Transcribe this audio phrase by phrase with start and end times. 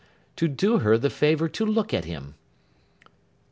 [0.37, 2.33] To do her the favour to look at him!